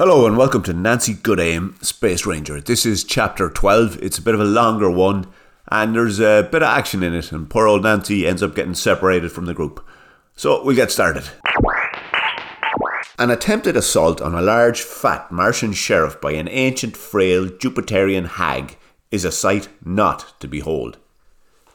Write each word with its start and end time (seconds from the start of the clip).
Hello 0.00 0.24
and 0.26 0.38
welcome 0.38 0.62
to 0.62 0.72
Nancy 0.72 1.12
Goodaim, 1.12 1.74
Space 1.84 2.24
Ranger. 2.24 2.58
This 2.58 2.86
is 2.86 3.04
chapter 3.04 3.50
12. 3.50 4.02
It's 4.02 4.16
a 4.16 4.22
bit 4.22 4.32
of 4.32 4.40
a 4.40 4.46
longer 4.46 4.90
one 4.90 5.26
and 5.68 5.94
there's 5.94 6.18
a 6.18 6.48
bit 6.50 6.62
of 6.62 6.68
action 6.68 7.02
in 7.02 7.12
it, 7.12 7.30
and 7.32 7.50
poor 7.50 7.66
old 7.66 7.82
Nancy 7.82 8.26
ends 8.26 8.42
up 8.42 8.54
getting 8.54 8.72
separated 8.72 9.30
from 9.30 9.44
the 9.44 9.52
group. 9.52 9.86
So 10.36 10.64
we'll 10.64 10.74
get 10.74 10.90
started. 10.90 11.28
An 13.18 13.28
attempted 13.28 13.76
assault 13.76 14.22
on 14.22 14.34
a 14.34 14.40
large, 14.40 14.80
fat 14.80 15.30
Martian 15.30 15.74
sheriff 15.74 16.18
by 16.18 16.32
an 16.32 16.48
ancient, 16.48 16.96
frail 16.96 17.48
Jupiterian 17.48 18.26
hag 18.26 18.78
is 19.10 19.26
a 19.26 19.30
sight 19.30 19.68
not 19.84 20.40
to 20.40 20.48
behold. 20.48 20.96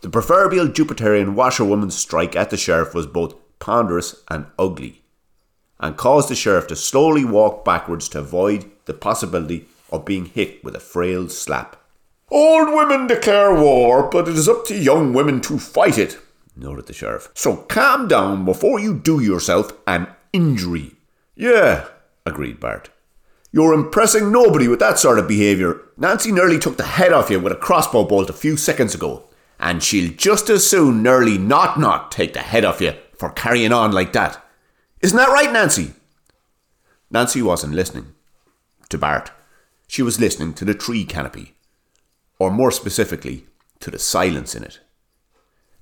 The 0.02 0.10
proverbial 0.10 0.70
Jupiterian 0.70 1.36
washerwoman's 1.36 1.96
strike 1.96 2.36
at 2.36 2.50
the 2.50 2.58
sheriff 2.58 2.96
was 2.96 3.06
both 3.06 3.36
ponderous 3.60 4.24
and 4.32 4.48
ugly, 4.58 5.04
and 5.86 5.96
caused 5.96 6.30
the 6.30 6.36
sheriff 6.36 6.68
to 6.68 6.76
slowly 6.76 7.24
walk 7.24 7.64
backwards 7.64 8.10
to 8.10 8.20
avoid 8.20 8.66
the 8.86 8.94
possibility 8.94 9.68
of 9.92 10.04
being 10.04 10.26
hit 10.26 10.64
with 10.64 10.76
a 10.76 10.80
frail 10.80 11.30
slap. 11.30 11.78
Old 12.32 12.70
women 12.74 13.06
declare 13.06 13.54
war, 13.54 14.10
but 14.10 14.28
it 14.28 14.36
is 14.36 14.50
up 14.50 14.66
to 14.66 14.76
young 14.76 15.14
women 15.14 15.42
to 15.42 15.60
fight 15.60 16.00
it, 16.00 16.20
noted 16.56 16.88
the 16.88 16.94
sheriff. 16.94 17.30
So 17.36 17.58
calm 17.58 18.08
down 18.08 18.46
before 18.46 18.80
you 18.80 18.96
do 18.96 19.22
yourself 19.22 19.72
an 19.86 20.08
injury. 20.34 20.94
Yeah, 21.36 21.86
agreed 22.26 22.60
Bart. 22.60 22.90
You're 23.52 23.74
impressing 23.74 24.32
nobody 24.32 24.68
with 24.68 24.80
that 24.80 24.98
sort 24.98 25.20
of 25.20 25.28
behaviour. 25.28 25.82
Nancy 25.98 26.32
nearly 26.32 26.60
took 26.60 26.78
the 26.78 26.84
head 26.84 27.14
off 27.14 27.30
you 27.30 27.40
with 27.40 27.54
a 27.54 27.56
crossbow 27.56 28.04
bolt 28.04 28.30
a 28.30 28.34
few 28.34 28.58
seconds 28.58 28.96
ago, 28.96 29.30
and 29.60 29.84
she'll 29.84 30.12
just 30.12 30.50
as 30.50 30.68
soon 30.68 31.04
nearly 31.04 31.38
not 31.38 31.80
not 31.80 32.12
take 32.12 32.34
the 32.34 32.42
head 32.42 32.66
off 32.66 32.82
you 32.82 32.96
for 33.18 33.30
carrying 33.30 33.72
on 33.72 33.92
like 33.92 34.14
that. 34.14 34.45
Isn't 35.06 35.18
that 35.18 35.30
right, 35.30 35.52
Nancy? 35.52 35.94
Nancy 37.12 37.40
wasn't 37.40 37.76
listening 37.76 38.16
to 38.90 38.98
Bart. 38.98 39.30
She 39.88 40.02
was 40.02 40.20
listening 40.20 40.56
to 40.56 40.66
the 40.66 40.74
tree 40.74 41.06
canopy 41.06 41.54
or 42.40 42.50
more 42.50 42.72
specifically, 42.72 43.46
to 43.82 43.92
the 43.92 44.00
silence 44.00 44.56
in 44.56 44.64
it. 44.64 44.80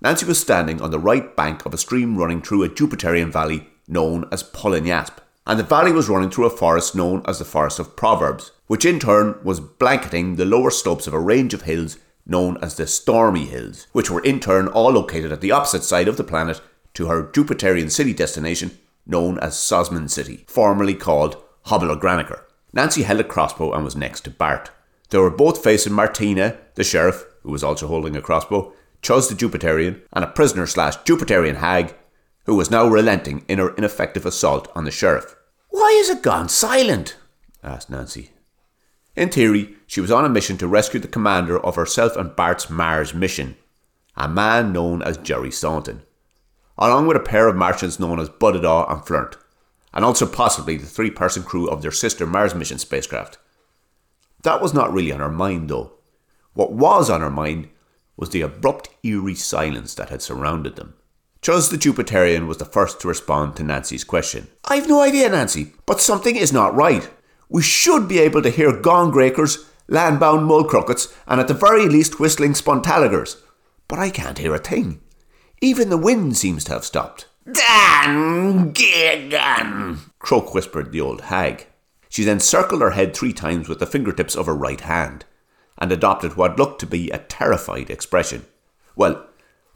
Nancy 0.01 0.25
was 0.25 0.41
standing 0.41 0.81
on 0.81 0.91
the 0.91 0.99
right 0.99 1.37
bank 1.37 1.65
of 1.65 1.73
a 1.73 1.77
stream 1.77 2.17
running 2.17 2.41
through 2.41 2.63
a 2.63 2.69
Jupiterian 2.69 3.31
valley 3.31 3.69
known 3.87 4.27
as 4.29 4.43
Polynyasp, 4.43 5.19
and 5.47 5.57
the 5.57 5.63
valley 5.63 5.93
was 5.93 6.09
running 6.09 6.29
through 6.29 6.47
a 6.47 6.57
forest 6.57 6.93
known 6.93 7.21
as 7.25 7.39
the 7.39 7.45
Forest 7.45 7.79
of 7.79 7.95
Proverbs, 7.95 8.51
which 8.67 8.83
in 8.83 8.99
turn 8.99 9.39
was 9.41 9.61
blanketing 9.61 10.35
the 10.35 10.43
lower 10.43 10.69
slopes 10.69 11.07
of 11.07 11.13
a 11.13 11.19
range 11.19 11.53
of 11.53 11.61
hills 11.61 11.97
known 12.25 12.57
as 12.61 12.75
the 12.75 12.87
Stormy 12.87 13.45
Hills, 13.45 13.87
which 13.93 14.11
were 14.11 14.21
in 14.25 14.41
turn 14.41 14.67
all 14.67 14.91
located 14.91 15.31
at 15.31 15.39
the 15.39 15.53
opposite 15.53 15.85
side 15.85 16.09
of 16.09 16.17
the 16.17 16.25
planet 16.25 16.59
to 16.95 17.07
her 17.07 17.23
Jupiterian 17.23 17.89
city 17.89 18.13
destination 18.13 18.77
known 19.05 19.37
as 19.39 19.55
Sozman 19.55 20.09
City, 20.09 20.45
formerly 20.47 20.93
called 20.93 21.41
Hobbleograniker. 21.67 22.41
Nancy 22.73 23.03
held 23.03 23.19
a 23.19 23.23
crossbow 23.23 23.73
and 23.73 23.83
was 23.83 23.95
next 23.95 24.21
to 24.21 24.29
Bart. 24.29 24.71
They 25.09 25.17
were 25.17 25.29
both 25.29 25.63
facing 25.63 25.93
Martina, 25.93 26.57
the 26.75 26.83
sheriff, 26.83 27.23
who 27.43 27.51
was 27.51 27.63
also 27.63 27.87
holding 27.87 28.15
a 28.15 28.21
crossbow, 28.21 28.73
Chuz 29.01 29.29
the 29.29 29.35
Jupiterian, 29.35 30.01
and 30.13 30.23
a 30.23 30.27
prisoner 30.27 30.65
slash 30.65 30.97
Jupiterian 30.99 31.57
hag, 31.57 31.93
who 32.45 32.55
was 32.55 32.71
now 32.71 32.87
relenting 32.87 33.45
in 33.47 33.59
her 33.59 33.75
ineffective 33.75 34.25
assault 34.25 34.71
on 34.75 34.85
the 34.85 34.91
sheriff. 34.91 35.35
Why 35.69 35.89
is 35.99 36.09
it 36.09 36.23
gone 36.23 36.49
silent? 36.49 37.17
asked 37.63 37.89
Nancy. 37.89 38.31
In 39.15 39.29
theory, 39.29 39.75
she 39.85 40.01
was 40.01 40.11
on 40.11 40.25
a 40.25 40.29
mission 40.29 40.57
to 40.57 40.67
rescue 40.67 40.99
the 40.99 41.07
commander 41.07 41.59
of 41.59 41.75
herself 41.75 42.15
and 42.15 42.35
Bart's 42.35 42.69
Mars 42.69 43.13
mission, 43.13 43.55
a 44.15 44.27
man 44.27 44.73
known 44.73 45.01
as 45.03 45.17
Jerry 45.17 45.51
Staunton, 45.51 46.01
along 46.77 47.07
with 47.07 47.17
a 47.17 47.21
pair 47.21 47.47
of 47.47 47.55
Martians 47.55 47.99
known 47.99 48.19
as 48.19 48.29
Budadaw 48.29 48.91
and 48.91 49.05
Flirt, 49.05 49.37
and 49.93 50.03
also 50.03 50.25
possibly 50.25 50.77
the 50.77 50.85
three 50.85 51.11
person 51.11 51.43
crew 51.43 51.67
of 51.67 51.81
their 51.81 51.91
sister 51.91 52.25
Mars 52.25 52.55
mission 52.55 52.79
spacecraft. 52.79 53.37
That 54.43 54.61
was 54.61 54.73
not 54.73 54.91
really 54.91 55.11
on 55.11 55.19
her 55.19 55.29
mind, 55.29 55.69
though. 55.69 55.93
What 56.53 56.73
was 56.73 57.09
on 57.09 57.21
her 57.21 57.29
mind 57.29 57.69
was 58.17 58.29
the 58.29 58.41
abrupt, 58.41 58.89
eerie 59.03 59.35
silence 59.35 59.95
that 59.95 60.09
had 60.09 60.21
surrounded 60.21 60.75
them. 60.75 60.93
Chuz 61.41 61.69
the 61.69 61.77
Jupiterian 61.77 62.47
was 62.47 62.57
the 62.57 62.65
first 62.65 63.01
to 63.01 63.07
respond 63.07 63.55
to 63.55 63.63
Nancy's 63.63 64.03
question. 64.03 64.47
I've 64.65 64.87
no 64.87 65.01
idea, 65.01 65.29
Nancy, 65.29 65.73
but 65.85 65.99
something 65.99 66.35
is 66.35 66.53
not 66.53 66.75
right. 66.75 67.09
We 67.49 67.61
should 67.61 68.07
be 68.07 68.19
able 68.19 68.41
to 68.43 68.49
hear 68.49 68.71
gongrakers, 68.71 69.65
landbound 69.89 70.47
mulcrockets, 70.47 71.13
and 71.27 71.41
at 71.41 71.47
the 71.47 71.53
very 71.53 71.89
least 71.89 72.19
whistling 72.19 72.53
spontaligers. 72.53 73.41
But 73.87 73.99
I 73.99 74.09
can't 74.09 74.37
hear 74.37 74.55
a 74.55 74.59
thing. 74.59 75.01
Even 75.63 75.87
the 75.87 75.97
wind 75.97 76.35
seems 76.35 76.65
to 76.65 76.73
have 76.73 76.83
stopped. 76.83 77.27
Dan 77.45 78.73
Gigan, 78.73 79.97
Croak 80.19 80.53
whispered 80.53 80.91
the 80.91 80.99
old 80.99 81.21
hag. 81.21 81.67
She 82.09 82.25
then 82.25 82.41
circled 82.41 82.81
her 82.81 82.91
head 82.91 83.15
three 83.15 83.31
times 83.31 83.69
with 83.69 83.79
the 83.79 83.85
fingertips 83.85 84.35
of 84.35 84.47
her 84.47 84.53
right 84.53 84.81
hand 84.81 85.23
and 85.77 85.89
adopted 85.89 86.35
what 86.35 86.59
looked 86.59 86.81
to 86.81 86.85
be 86.85 87.09
a 87.09 87.17
terrified 87.17 87.89
expression. 87.89 88.45
Well, 88.97 89.25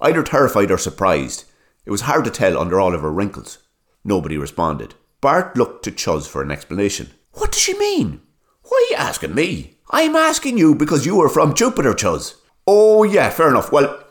either 0.01 0.23
terrified 0.23 0.71
or 0.71 0.77
surprised. 0.77 1.45
It 1.85 1.91
was 1.91 2.01
hard 2.01 2.25
to 2.25 2.31
tell 2.31 2.59
under 2.59 2.81
all 2.81 2.93
of 2.93 2.99
her 2.99 3.11
wrinkles. 3.13 3.59
Nobody 4.03 4.37
responded. 4.37 4.95
Bart 5.21 5.55
looked 5.55 5.85
to 5.85 5.91
Chuz 5.91 6.27
for 6.27 6.41
an 6.41 6.51
explanation. 6.51 7.11
What 7.31 7.53
does 7.53 7.61
she 7.61 7.79
mean? 7.79 8.19
Why 8.63 8.85
are 8.85 8.91
you 8.91 8.97
asking 8.97 9.33
me? 9.33 9.77
I'm 9.89 10.17
asking 10.17 10.57
you 10.57 10.75
because 10.75 11.05
you 11.05 11.21
are 11.21 11.29
from 11.29 11.55
Jupiter, 11.55 11.93
Chuz. 11.93 12.35
Oh, 12.67 13.03
yeah, 13.03 13.29
fair 13.29 13.47
enough. 13.47 13.71
Well, 13.71 14.03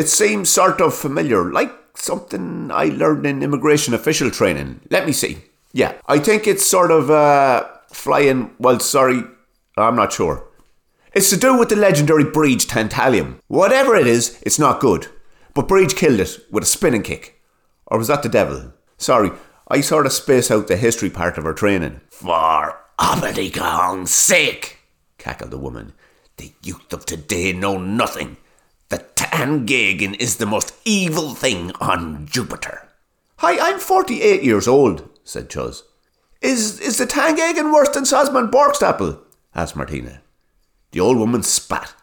it 0.00 0.08
seems 0.08 0.48
sort 0.48 0.80
of 0.80 0.94
familiar, 0.94 1.52
like 1.52 1.70
something 1.94 2.70
I 2.72 2.86
learned 2.86 3.26
in 3.26 3.42
immigration 3.42 3.92
official 3.92 4.30
training. 4.30 4.80
Let 4.88 5.04
me 5.04 5.12
see. 5.12 5.42
Yeah, 5.74 5.92
I 6.06 6.18
think 6.18 6.46
it's 6.46 6.64
sort 6.64 6.90
of 6.90 7.10
uh, 7.10 7.68
flying. 7.92 8.54
Well, 8.58 8.80
sorry, 8.80 9.22
I'm 9.76 9.96
not 9.96 10.14
sure. 10.14 10.48
It's 11.12 11.28
to 11.28 11.36
do 11.36 11.58
with 11.58 11.68
the 11.68 11.76
legendary 11.76 12.24
Breege 12.24 12.64
Tantalium. 12.66 13.40
Whatever 13.48 13.94
it 13.94 14.06
is, 14.06 14.40
it's 14.46 14.58
not 14.58 14.80
good. 14.80 15.08
But 15.52 15.68
Breege 15.68 15.94
killed 15.94 16.20
it 16.20 16.38
with 16.50 16.62
a 16.62 16.66
spinning 16.66 17.02
kick. 17.02 17.38
Or 17.86 17.98
was 17.98 18.08
that 18.08 18.22
the 18.22 18.30
devil? 18.30 18.72
Sorry, 18.96 19.30
I 19.68 19.82
sort 19.82 20.06
of 20.06 20.12
space 20.12 20.50
out 20.50 20.66
the 20.66 20.78
history 20.78 21.10
part 21.10 21.36
of 21.36 21.44
her 21.44 21.52
training. 21.52 22.00
For 22.08 22.80
Abadikong's 22.98 24.12
sake, 24.12 24.78
cackled 25.18 25.50
the 25.50 25.58
woman. 25.58 25.92
The 26.38 26.52
youth 26.62 26.90
of 26.94 27.04
today 27.04 27.52
know 27.52 27.76
nothing. 27.76 28.38
The 28.90 28.98
Tangagan 29.14 30.16
is 30.20 30.36
the 30.36 30.46
most 30.46 30.74
evil 30.84 31.34
thing 31.34 31.70
on 31.80 32.26
Jupiter. 32.26 32.88
Hi, 33.36 33.56
I'm 33.58 33.78
48 33.78 34.42
years 34.42 34.66
old, 34.66 35.08
said 35.22 35.48
Chuz. 35.48 35.82
Is, 36.42 36.80
is 36.80 36.98
the 36.98 37.06
Tangagan 37.06 37.72
worse 37.72 37.90
than 37.90 38.02
Sozman 38.02 38.50
Borkstapple? 38.50 39.20
asked 39.54 39.76
Martina. 39.76 40.22
The 40.90 40.98
old 40.98 41.18
woman 41.18 41.44
spat 41.44 41.94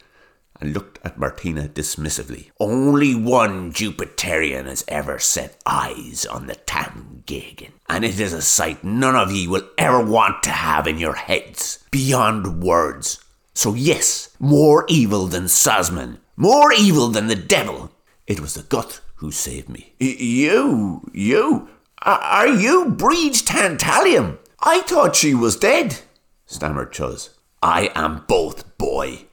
and 0.61 0.73
looked 0.73 0.99
at 1.05 1.19
Martina 1.19 1.67
dismissively. 1.67 2.51
Only 2.57 3.13
one 3.13 3.73
Jupiterian 3.73 4.65
has 4.65 4.85
ever 4.87 5.19
set 5.19 5.57
eyes 5.65 6.25
on 6.25 6.47
the 6.47 6.55
Tangagan, 6.55 7.73
and 7.89 8.05
it 8.05 8.17
is 8.17 8.31
a 8.31 8.41
sight 8.41 8.83
none 8.85 9.15
of 9.15 9.31
ye 9.31 9.45
will 9.45 9.67
ever 9.77 10.01
want 10.01 10.41
to 10.43 10.51
have 10.51 10.87
in 10.87 10.97
your 10.99 11.15
heads, 11.15 11.83
beyond 11.91 12.63
words. 12.63 13.21
So 13.53 13.73
yes, 13.73 14.29
more 14.39 14.85
evil 14.87 15.27
than 15.27 15.45
Sozman, 15.45 16.19
more 16.37 16.71
evil 16.71 17.09
than 17.09 17.27
the 17.27 17.35
devil. 17.35 17.91
It 18.27 18.39
was 18.39 18.53
the 18.53 18.63
gut 18.63 19.01
who 19.15 19.31
saved 19.31 19.67
me. 19.67 19.93
Y- 19.99 20.15
you, 20.19 21.09
you, 21.11 21.67
are 22.03 22.47
you 22.47 22.85
Breege 22.85 23.43
Tantalium? 23.43 24.37
I 24.61 24.81
thought 24.81 25.15
she 25.15 25.33
was 25.33 25.55
dead, 25.57 25.99
stammered 26.45 26.93
Chuz. 26.93 27.29
I 27.61 27.91
am 27.95 28.23
both, 28.27 28.77
boy. 28.77 29.25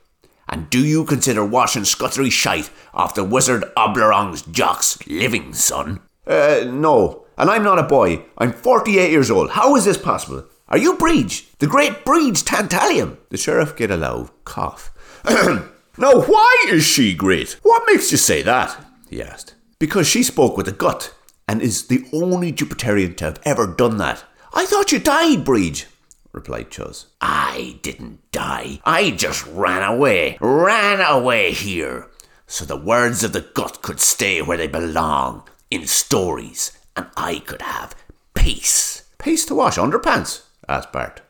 And 0.48 0.70
do 0.70 0.84
you 0.84 1.04
consider 1.04 1.44
washing 1.44 1.84
scuttery 1.84 2.31
shite 2.31 2.70
off 2.94 3.15
the 3.15 3.25
wizard 3.25 3.65
Oblerong's 3.76 4.42
jocks 4.42 5.06
living, 5.06 5.53
son? 5.53 6.00
Uh, 6.26 6.65
no. 6.66 7.26
And 7.36 7.50
I'm 7.50 7.62
not 7.65 7.78
a 7.78 7.82
boy. 7.82 8.24
I'm 8.39 8.53
48 8.53 9.10
years 9.10 9.30
old. 9.30 9.50
How 9.50 9.77
is 9.77 9.84
this 9.84 9.98
possible? 9.98 10.45
Are 10.68 10.78
you 10.78 10.95
Breege? 10.97 11.47
The 11.59 11.66
great 11.66 12.04
Breege 12.04 12.42
Tantalium? 12.45 13.18
The 13.28 13.36
sheriff 13.36 13.77
gave 13.77 13.91
a 13.91 13.97
loud 13.97 14.30
cough. 14.45 14.91
now, 15.97 16.23
why 16.23 16.65
is 16.69 16.85
she 16.85 17.15
great? 17.15 17.59
What 17.63 17.85
makes 17.87 18.11
you 18.11 18.19
say 18.19 18.43
that? 18.43 18.85
he 19.09 19.23
asked. 19.23 19.55
Because 19.79 20.07
she 20.09 20.23
spoke 20.23 20.57
with 20.57 20.67
a 20.67 20.73
gut 20.73 21.15
and 21.47 21.63
is 21.63 21.87
the 21.87 22.05
only 22.13 22.53
Jupiterian 22.53 23.17
to 23.19 23.25
have 23.25 23.41
ever 23.45 23.67
done 23.67 23.99
that. 23.99 24.25
I 24.53 24.67
thought 24.67 24.93
you 24.93 24.99
died, 24.99 25.45
Breege, 25.45 25.87
replied 26.33 26.71
Chuz. 26.71 27.07
I 27.21 27.79
didn't 27.83 28.21
die. 28.33 28.81
I 28.85 29.11
just 29.11 29.47
ran 29.47 29.83
away. 29.83 30.39
Ran 30.41 31.01
away 31.01 31.53
here. 31.53 32.09
So 32.47 32.65
the 32.65 32.77
words 32.77 33.23
of 33.23 33.33
the 33.33 33.41
gut 33.41 33.83
could 33.83 34.01
stay 34.01 34.43
where 34.43 34.59
they 34.59 34.67
belong, 34.67 35.49
in 35.71 35.87
stories, 35.87 36.73
and 36.97 37.07
I 37.17 37.39
could 37.41 37.63
have 37.63 37.95
peace. 38.35 39.09
Peace 39.19 39.45
to 39.47 39.55
wash 39.55 39.77
underpants? 39.77 40.43
asked 40.69 40.93
Bart. 40.93 41.23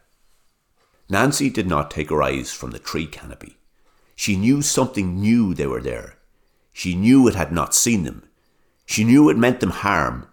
Nancy 1.08 1.50
did 1.50 1.68
not 1.68 1.90
take 1.90 2.10
her 2.10 2.22
eyes 2.22 2.52
from 2.52 2.70
the 2.70 2.78
tree 2.78 3.06
canopy. 3.06 3.56
She 4.14 4.36
knew 4.36 4.62
something 4.62 5.20
knew 5.20 5.54
they 5.54 5.66
were 5.66 5.82
there. 5.82 6.18
She 6.72 6.94
knew 6.94 7.28
it 7.28 7.34
had 7.34 7.52
not 7.52 7.74
seen 7.74 8.04
them. 8.04 8.24
She 8.86 9.04
knew 9.04 9.28
it 9.28 9.38
meant 9.38 9.60
them 9.60 9.70
harm, 9.70 10.26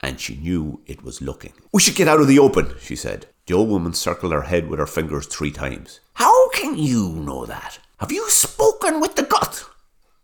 and 0.00 0.20
she 0.20 0.36
knew 0.36 0.80
it 0.86 1.02
was 1.02 1.20
looking. 1.20 1.52
We 1.72 1.80
should 1.80 1.96
get 1.96 2.08
out 2.08 2.20
of 2.20 2.28
the 2.28 2.38
open, 2.38 2.74
she 2.80 2.96
said. 2.96 3.26
The 3.46 3.54
old 3.54 3.68
woman 3.68 3.94
circled 3.94 4.32
her 4.32 4.42
head 4.42 4.68
with 4.68 4.78
her 4.78 4.86
fingers 4.86 5.26
three 5.26 5.50
times. 5.50 6.00
How 6.14 6.50
can 6.50 6.76
you 6.76 7.08
know 7.08 7.46
that? 7.46 7.78
Have 7.98 8.12
you 8.12 8.28
spoken 8.30 9.00
with 9.00 9.16
the 9.16 9.24
gut? 9.24 9.68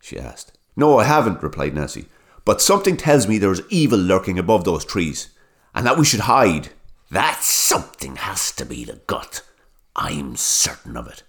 she 0.01 0.19
asked. 0.19 0.57
No, 0.77 0.99
I 0.99 1.05
haven't, 1.05 1.43
replied 1.43 1.75
Nancy. 1.75 2.07
But 2.45 2.63
something 2.63 2.97
tells 2.97 3.27
me 3.27 3.39
there's 3.39 3.63
evil 3.69 3.99
lurking 3.99 4.39
above 4.39 4.65
those 4.65 4.85
trees, 4.85 5.31
and 5.75 5.85
that 5.87 5.99
we 5.99 6.05
should 6.05 6.21
hide. 6.21 6.69
That 7.11 7.43
something 7.43 8.17
has 8.17 8.53
to 8.53 8.65
be 8.65 8.85
the 8.85 9.01
gut. 9.07 9.43
I'm 9.97 10.37
certain 10.37 10.97
of 10.97 11.09
it. 11.09 11.23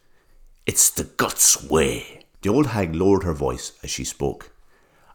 It's 0.68 0.90
the 0.90 1.06
gut's 1.06 1.64
way. 1.64 2.26
The 2.42 2.50
old 2.50 2.68
hag 2.68 2.94
lowered 2.94 3.24
her 3.24 3.34
voice 3.34 3.72
as 3.84 3.90
she 3.90 4.04
spoke. 4.04 4.52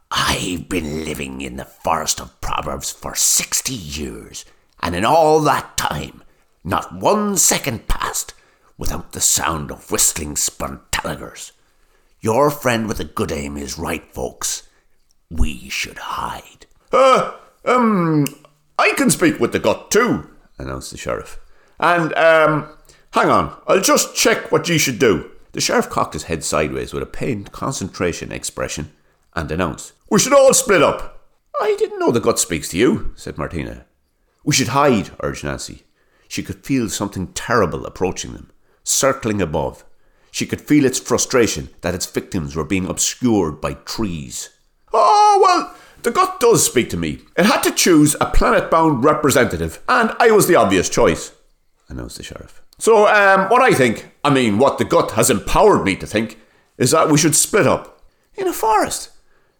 I've 0.09 0.67
been 0.67 1.05
living 1.05 1.41
in 1.41 1.57
the 1.57 1.65
forest 1.65 2.19
of 2.19 2.41
Proverbs 2.41 2.91
for 2.91 3.13
sixty 3.13 3.75
years, 3.75 4.45
and 4.81 4.95
in 4.95 5.05
all 5.05 5.39
that 5.41 5.77
time, 5.77 6.23
not 6.63 6.99
one 6.99 7.37
second 7.37 7.87
passed 7.87 8.33
without 8.79 9.11
the 9.11 9.21
sound 9.21 9.69
of 9.69 9.91
whistling 9.91 10.33
spontaligers. 10.33 11.51
Your 12.19 12.49
friend 12.49 12.87
with 12.87 12.99
a 12.99 13.03
good 13.05 13.31
aim 13.31 13.55
is 13.55 13.77
right, 13.77 14.11
folks. 14.11 14.67
We 15.29 15.69
should 15.69 15.99
hide. 15.99 16.65
Uh, 16.91 17.35
um, 17.63 18.25
I 18.79 18.93
can 18.97 19.11
speak 19.11 19.39
with 19.39 19.51
the 19.51 19.59
gut 19.59 19.91
too, 19.91 20.29
announced 20.57 20.89
the 20.91 20.97
sheriff. 20.97 21.39
And, 21.79 22.11
um, 22.15 22.69
hang 23.11 23.29
on, 23.29 23.55
I'll 23.67 23.81
just 23.81 24.15
check 24.15 24.51
what 24.51 24.67
you 24.67 24.79
should 24.79 24.97
do. 24.97 25.29
The 25.53 25.61
sheriff 25.61 25.89
cocked 25.89 26.13
his 26.13 26.23
head 26.23 26.43
sideways 26.43 26.93
with 26.93 27.03
a 27.03 27.07
pained 27.07 27.51
concentration 27.51 28.31
expression 28.31 28.91
and 29.35 29.51
announced, 29.51 29.93
We 30.09 30.19
should 30.19 30.33
all 30.33 30.53
split 30.53 30.81
up. 30.81 31.27
I 31.61 31.75
didn't 31.77 31.99
know 31.99 32.11
the 32.11 32.19
gut 32.19 32.39
speaks 32.39 32.69
to 32.69 32.77
you, 32.77 33.13
said 33.15 33.37
Martina. 33.37 33.85
We 34.43 34.53
should 34.53 34.69
hide, 34.69 35.11
urged 35.21 35.43
Nancy. 35.43 35.83
She 36.27 36.41
could 36.41 36.65
feel 36.65 36.89
something 36.89 37.27
terrible 37.33 37.85
approaching 37.85 38.33
them, 38.33 38.51
circling 38.83 39.41
above. 39.41 39.85
She 40.31 40.47
could 40.47 40.59
feel 40.59 40.85
its 40.85 40.99
frustration 40.99 41.69
that 41.81 41.93
its 41.93 42.07
victims 42.07 42.55
were 42.55 42.63
being 42.63 42.87
obscured 42.87 43.61
by 43.61 43.73
trees. 43.73 44.49
Oh, 44.91 45.39
well, 45.39 45.75
the 46.01 46.09
gut 46.09 46.39
does 46.39 46.65
speak 46.65 46.89
to 46.89 46.97
me. 46.97 47.21
It 47.37 47.45
had 47.45 47.61
to 47.61 47.71
choose 47.71 48.15
a 48.19 48.25
planet 48.25 48.71
bound 48.71 49.03
representative, 49.03 49.83
and 49.87 50.15
I 50.19 50.31
was 50.31 50.47
the 50.47 50.55
obvious 50.55 50.89
choice, 50.89 51.33
announced 51.87 52.17
the 52.17 52.23
sheriff. 52.23 52.62
So, 52.77 53.07
um, 53.07 53.49
what 53.49 53.61
I 53.61 53.73
think, 53.73 54.09
I 54.23 54.29
mean, 54.29 54.57
what 54.57 54.77
the 54.77 54.85
gut 54.85 55.11
has 55.11 55.29
empowered 55.29 55.85
me 55.85 55.95
to 55.97 56.07
think, 56.07 56.39
is 56.77 56.91
that 56.91 57.09
we 57.09 57.17
should 57.17 57.35
split 57.35 57.67
up. 57.67 58.01
In 58.35 58.47
a 58.47 58.53
forest? 58.53 59.11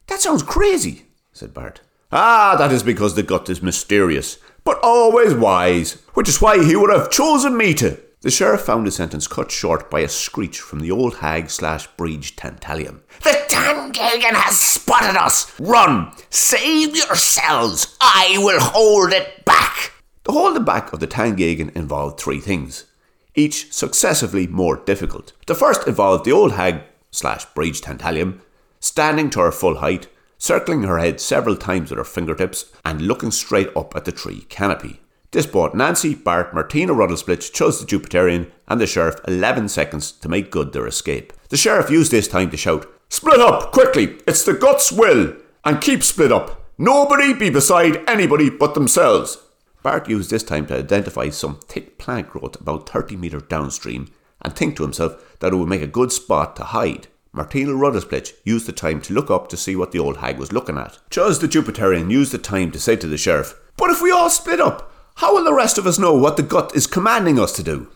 That 0.07 0.19
sounds 0.19 0.43
crazy, 0.43 1.05
said 1.31 1.53
Bart. 1.53 1.81
Ah, 2.11 2.55
that 2.57 2.71
is 2.71 2.83
because 2.83 3.15
the 3.15 3.23
gut 3.23 3.49
is 3.49 3.61
mysterious, 3.61 4.37
but 4.63 4.79
always 4.83 5.33
wise, 5.33 5.93
which 6.13 6.29
is 6.29 6.41
why 6.41 6.63
he 6.63 6.75
would 6.75 6.91
have 6.91 7.11
chosen 7.11 7.55
me 7.55 7.73
to. 7.75 7.99
The 8.21 8.31
sheriff 8.31 8.61
found 8.61 8.85
his 8.85 8.95
sentence 8.95 9.27
cut 9.27 9.51
short 9.51 9.91
by 9.91 9.99
a 9.99 10.07
screech 10.07 10.59
from 10.59 10.79
the 10.79 10.91
old 10.91 11.17
hag 11.17 11.49
slash 11.49 11.89
breege 11.97 12.35
Tantalium. 12.35 13.01
The 13.21 13.31
Tangagan 13.49 14.33
has 14.33 14.57
spotted 14.59 15.17
us! 15.17 15.51
Run! 15.59 16.11
Save 16.29 16.95
yourselves! 16.95 17.97
I 17.99 18.35
will 18.37 18.61
hold 18.61 19.11
it 19.11 19.43
back! 19.43 19.91
The 20.23 20.31
holding 20.31 20.63
back 20.63 20.93
of 20.93 21.01
the 21.01 21.07
Tangagan 21.07 21.75
involved 21.75 22.19
three 22.19 22.39
things, 22.39 22.85
each 23.35 23.71
successively 23.73 24.47
more 24.47 24.77
difficult. 24.77 25.33
The 25.47 25.55
first 25.55 25.87
involved 25.87 26.25
the 26.25 26.31
old 26.31 26.53
hag 26.53 26.81
slash 27.11 27.45
breege 27.55 27.81
Tantalium 27.81 28.39
standing 28.79 29.29
to 29.29 29.39
her 29.39 29.51
full 29.51 29.77
height, 29.77 30.07
circling 30.37 30.83
her 30.83 30.99
head 30.99 31.21
several 31.21 31.55
times 31.55 31.89
with 31.89 31.97
her 31.97 32.03
fingertips, 32.03 32.71
and 32.83 33.01
looking 33.01 33.31
straight 33.31 33.69
up 33.77 33.95
at 33.95 34.03
the 34.03 34.11
tree 34.11 34.41
canopy. 34.49 34.99
This 35.31 35.45
bought 35.45 35.73
Nancy, 35.73 36.13
Bart, 36.13 36.53
Martina 36.53 36.93
Ruddlesplitch, 36.93 37.51
Chuz 37.53 37.79
the 37.79 37.85
Jupiterian, 37.85 38.51
and 38.67 38.79
the 38.79 38.85
sheriff 38.85 39.19
11 39.27 39.69
seconds 39.69 40.11
to 40.11 40.29
make 40.29 40.51
good 40.51 40.73
their 40.73 40.85
escape. 40.85 41.33
The 41.49 41.57
sheriff 41.57 41.89
used 41.89 42.11
this 42.11 42.27
time 42.27 42.51
to 42.51 42.57
shout, 42.57 42.85
Split 43.09 43.39
up, 43.39 43.71
quickly! 43.71 44.17
It's 44.27 44.43
the 44.43 44.53
gut's 44.53 44.91
will! 44.91 45.35
And 45.63 45.81
keep 45.81 46.03
split 46.03 46.31
up! 46.31 46.61
Nobody 46.77 47.33
be 47.33 47.49
beside 47.49 48.07
anybody 48.07 48.49
but 48.49 48.73
themselves! 48.73 49.37
Bart 49.83 50.09
used 50.09 50.31
this 50.31 50.43
time 50.43 50.65
to 50.67 50.77
identify 50.77 51.29
some 51.29 51.59
thick 51.67 51.97
plant 51.97 52.29
growth 52.29 52.59
about 52.59 52.89
30 52.89 53.17
metres 53.17 53.43
downstream 53.43 54.09
and 54.41 54.55
think 54.55 54.77
to 54.77 54.83
himself 54.83 55.37
that 55.39 55.53
it 55.53 55.55
would 55.57 55.67
make 55.67 55.81
a 55.81 55.87
good 55.87 56.11
spot 56.11 56.55
to 56.55 56.63
hide. 56.63 57.07
Martina 57.33 57.73
Ruddlesplitch 57.73 58.33
used 58.45 58.65
the 58.65 58.71
time 58.71 59.01
to 59.01 59.13
look 59.13 59.29
up 59.29 59.49
to 59.49 59.57
see 59.57 59.75
what 59.75 59.91
the 59.91 59.99
old 59.99 60.17
hag 60.17 60.37
was 60.37 60.53
looking 60.53 60.77
at. 60.77 60.99
Chuz 61.09 61.41
the 61.41 61.47
Jupiterian 61.47 62.09
used 62.09 62.31
the 62.31 62.37
time 62.37 62.71
to 62.71 62.79
say 62.79 62.95
to 62.95 63.07
the 63.07 63.17
sheriff, 63.17 63.59
But 63.75 63.89
if 63.89 64.01
we 64.01 64.11
all 64.11 64.29
split 64.29 64.61
up, 64.61 64.91
how 65.15 65.35
will 65.35 65.43
the 65.43 65.53
rest 65.53 65.77
of 65.77 65.85
us 65.85 65.99
know 65.99 66.13
what 66.13 66.37
the 66.37 66.43
gut 66.43 66.75
is 66.75 66.87
commanding 66.87 67.39
us 67.39 67.51
to 67.53 67.63
do? 67.63 67.89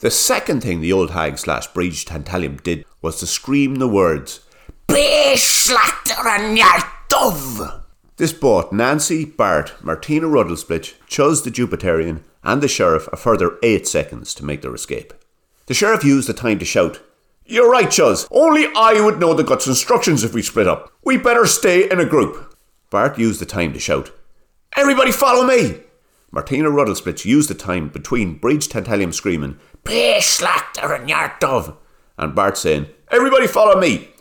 The 0.00 0.10
second 0.10 0.62
thing 0.62 0.80
the 0.80 0.92
old 0.92 1.12
hag 1.12 1.38
slash 1.38 1.68
breege 1.68 2.04
Tantalium 2.04 2.62
did 2.62 2.84
was 3.00 3.20
to 3.20 3.26
scream 3.26 3.76
the 3.76 3.88
words, 3.88 4.40
Be 4.88 5.34
slachter 5.36 6.26
and 6.26 6.58
your 6.58 6.82
dove! 7.08 7.81
This 8.22 8.32
bought 8.32 8.72
Nancy, 8.72 9.24
Bart, 9.24 9.74
Martina 9.82 10.28
Ruddlesplitch, 10.28 10.94
Chuz 11.08 11.42
the 11.42 11.50
Jupiterian, 11.50 12.22
and 12.44 12.62
the 12.62 12.68
sheriff 12.68 13.08
a 13.12 13.16
further 13.16 13.58
eight 13.64 13.88
seconds 13.88 14.32
to 14.34 14.44
make 14.44 14.62
their 14.62 14.76
escape. 14.76 15.12
The 15.66 15.74
sheriff 15.74 16.04
used 16.04 16.28
the 16.28 16.32
time 16.32 16.60
to 16.60 16.64
shout, 16.64 17.00
You're 17.44 17.68
right, 17.68 17.88
Chuz. 17.88 18.28
Only 18.30 18.68
I 18.76 19.00
would 19.00 19.18
know 19.18 19.34
the 19.34 19.42
gut's 19.42 19.66
instructions 19.66 20.22
if 20.22 20.34
we 20.34 20.42
split 20.42 20.68
up. 20.68 20.92
We 21.02 21.16
better 21.16 21.46
stay 21.46 21.90
in 21.90 21.98
a 21.98 22.04
group. 22.04 22.54
Bart 22.90 23.18
used 23.18 23.40
the 23.40 23.44
time 23.44 23.72
to 23.72 23.80
shout, 23.80 24.12
Everybody 24.76 25.10
follow 25.10 25.44
me! 25.44 25.80
Martina 26.30 26.70
Ruddlesplitch 26.70 27.24
used 27.24 27.50
the 27.50 27.54
time 27.54 27.88
between 27.88 28.38
Breege 28.38 28.68
Tantalium 28.68 29.12
screaming, 29.12 29.58
slachter 29.84 30.96
and 30.96 31.08
your 31.08 31.34
dove! 31.40 31.76
and 32.16 32.36
Bart 32.36 32.56
saying, 32.56 32.86
Everybody 33.10 33.48
follow 33.48 33.80
me! 33.80 34.11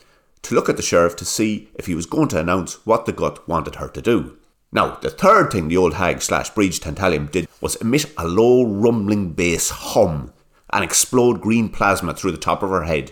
To 0.44 0.56
look 0.56 0.70
at 0.70 0.78
the 0.78 0.84
sheriff 0.84 1.16
to 1.18 1.26
see 1.26 1.70
if 1.76 1.86
he 1.86 1.96
was 1.96 2.06
going 2.06 2.28
to 2.30 2.40
announce 2.40 2.86
what 2.86 3.06
the 3.06 3.12
gut 3.12 3.48
wanted 3.48 3.76
her 3.76 3.88
to 3.90 4.02
do. 4.02 4.38
Now, 4.72 4.96
the 4.96 5.10
third 5.10 5.52
thing 5.52 5.68
the 5.68 5.78
old 5.78 5.96
hag 5.96 6.22
slash 6.22 6.52
breege 6.52 6.80
Tantalium 6.80 7.30
did 7.30 7.48
was 7.60 7.76
emit 7.78 8.06
a 8.18 8.28
low 8.28 8.64
rumbling 8.64 9.34
bass 9.34 9.70
hum 9.70 10.32
and 10.72 10.84
explode 10.84 11.42
green 11.42 11.70
plasma 11.70 12.14
through 12.14 12.32
the 12.32 12.38
top 12.38 12.64
of 12.64 12.70
her 12.70 12.84
head, 12.84 13.12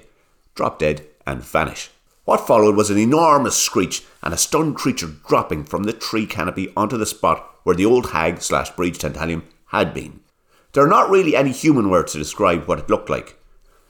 drop 0.56 0.80
dead, 0.80 1.06
and 1.28 1.44
vanish. 1.44 1.90
What 2.24 2.48
followed 2.48 2.76
was 2.76 2.90
an 2.90 2.98
enormous 2.98 3.58
screech 3.58 4.04
and 4.24 4.34
a 4.34 4.38
stunned 4.38 4.75
creature 4.75 5.10
dropping 5.28 5.66
from 5.66 5.84
the 5.84 5.94
tree 5.94 6.25
canopy 6.25 6.72
onto 6.78 6.98
the 6.98 7.06
spot 7.06 7.46
where 7.64 7.75
the 7.75 7.86
old 7.86 8.12
hag 8.12 8.42
slash 8.42 8.72
breege 8.72 8.98
Tantalium 8.98 9.44
had 9.68 9.94
been. 9.94 10.22
There 10.74 10.84
are 10.84 10.88
not 10.88 11.10
really 11.10 11.36
any 11.36 11.51
human 11.51 11.89
words 11.89 12.13
to 12.13 12.20
describe 12.20 12.68
what 12.68 12.80
it 12.80 12.89
looked 12.89 13.10
like. 13.10 13.38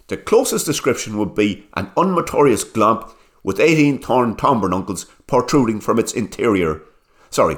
The 0.07 0.17
closest 0.17 0.65
description 0.65 1.17
would 1.17 1.35
be 1.35 1.67
an 1.75 1.91
unnotorious 1.95 2.63
glomp 2.63 3.13
with 3.43 3.59
18 3.59 3.99
torn 3.99 4.35
tombernuncles 4.35 5.05
protruding 5.27 5.79
from 5.79 5.99
its 5.99 6.13
interior. 6.13 6.81
Sorry, 7.29 7.57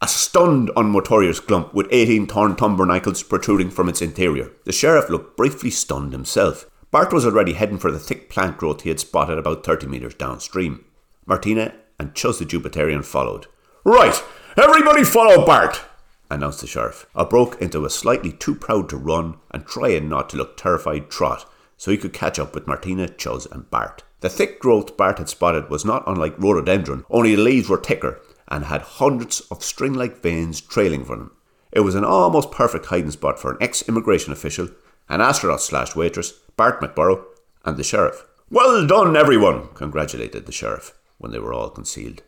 a 0.00 0.08
stunned 0.08 0.70
unnotorious 0.76 1.40
glump 1.40 1.72
with 1.72 1.86
18 1.90 2.26
torn 2.26 2.56
tombernuncles 2.56 3.26
protruding 3.28 3.70
from 3.70 3.88
its 3.88 4.02
interior. 4.02 4.50
The 4.64 4.72
sheriff 4.72 5.08
looked 5.08 5.36
briefly 5.36 5.70
stunned 5.70 6.12
himself. 6.12 6.68
Bart 6.90 7.12
was 7.12 7.24
already 7.24 7.54
heading 7.54 7.78
for 7.78 7.90
the 7.90 7.98
thick 7.98 8.28
plant 8.28 8.56
growth 8.56 8.82
he 8.82 8.88
had 8.88 9.00
spotted 9.00 9.38
about 9.38 9.64
30 9.64 9.86
metres 9.86 10.14
downstream. 10.14 10.84
Martina 11.26 11.74
and 11.98 12.14
Chuz 12.14 12.38
the 12.38 12.44
Jupiterian 12.44 13.04
followed. 13.04 13.46
Right, 13.84 14.22
everybody 14.56 15.04
follow 15.04 15.44
Bart! 15.44 15.82
announced 16.30 16.60
the 16.60 16.66
sheriff. 16.66 17.06
I 17.14 17.24
broke 17.24 17.60
into 17.60 17.84
a 17.84 17.90
slightly 17.90 18.32
too 18.32 18.54
proud 18.54 18.88
to 18.90 18.96
run 18.96 19.38
and 19.50 19.66
trying 19.66 20.08
not 20.08 20.28
to 20.30 20.36
look 20.36 20.56
terrified 20.56 21.10
trot 21.10 21.50
so 21.76 21.90
he 21.90 21.96
could 21.96 22.12
catch 22.12 22.38
up 22.38 22.54
with 22.54 22.66
Martina, 22.66 23.08
Chuz, 23.08 23.50
and 23.50 23.68
Bart. 23.70 24.04
The 24.24 24.30
thick 24.30 24.58
growth 24.58 24.96
Bart 24.96 25.18
had 25.18 25.28
spotted 25.28 25.68
was 25.68 25.84
not 25.84 26.02
unlike 26.06 26.38
rhododendron, 26.38 27.04
only 27.10 27.34
the 27.36 27.42
leaves 27.42 27.68
were 27.68 27.76
thicker 27.76 28.22
and 28.48 28.64
had 28.64 28.80
hundreds 28.80 29.40
of 29.50 29.62
string 29.62 29.92
like 29.92 30.22
veins 30.22 30.62
trailing 30.62 31.04
from 31.04 31.18
them. 31.18 31.30
It 31.72 31.80
was 31.80 31.94
an 31.94 32.06
almost 32.06 32.50
perfect 32.50 32.86
hiding 32.86 33.10
spot 33.10 33.38
for 33.38 33.50
an 33.50 33.58
ex 33.60 33.86
immigration 33.86 34.32
official, 34.32 34.70
an 35.10 35.20
astronaut 35.20 35.60
slash 35.60 35.94
waitress, 35.94 36.32
Bart 36.56 36.80
McBurrow, 36.80 37.22
and 37.66 37.76
the 37.76 37.84
sheriff. 37.84 38.24
Well 38.48 38.86
done, 38.86 39.14
everyone! 39.14 39.68
congratulated 39.74 40.46
the 40.46 40.52
sheriff 40.52 40.94
when 41.18 41.30
they 41.30 41.38
were 41.38 41.52
all 41.52 41.68
concealed. 41.68 42.22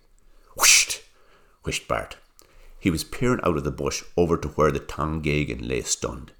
Whisht! 0.54 1.00
whished 1.62 1.88
Bart. 1.88 2.18
He 2.78 2.90
was 2.90 3.04
peering 3.04 3.40
out 3.42 3.56
of 3.56 3.64
the 3.64 3.70
bush 3.70 4.04
over 4.18 4.36
to 4.36 4.48
where 4.48 4.70
the 4.70 4.80
Tangagan 4.80 5.66
lay 5.66 5.80
stunned. 5.80 6.32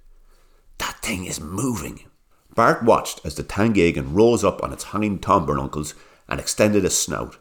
That 0.76 1.00
thing 1.00 1.24
is 1.24 1.40
moving. 1.40 2.00
Bart 2.56 2.82
watched 2.82 3.20
as 3.24 3.36
the 3.36 3.44
Tangagan 3.44 4.14
rose 4.14 4.42
up 4.42 4.62
on 4.64 4.72
its 4.72 4.84
hind 4.84 5.20
tombernuncles 5.20 5.94
and 6.26 6.40
extended 6.40 6.84
a 6.84 6.90
snout. 6.90 7.36